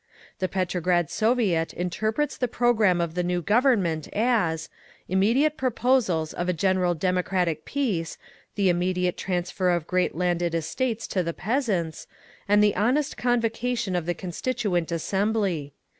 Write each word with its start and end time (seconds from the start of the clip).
"The 0.39 0.47
Petrograd 0.47 1.11
Soviet 1.11 1.73
interprets 1.75 2.35
the 2.35 2.47
programme 2.47 2.99
of 2.99 3.13
the 3.13 3.21
new 3.21 3.39
Government 3.43 4.07
as: 4.13 4.67
immediate 5.07 5.57
proposals 5.57 6.33
of 6.33 6.49
a 6.49 6.53
general 6.53 6.95
democratic 6.95 7.65
peace, 7.65 8.17
the 8.55 8.67
immediate 8.67 9.15
transfer 9.15 9.69
of 9.69 9.85
great 9.85 10.15
landed 10.15 10.55
estates 10.55 11.05
to 11.09 11.21
the 11.21 11.33
peasants, 11.35 12.07
and 12.49 12.63
the 12.63 12.75
honest 12.75 13.15
convocation 13.15 13.95
of 13.95 14.07
the 14.07 14.15
Constituent 14.15 14.91
Assembly. 14.91 15.71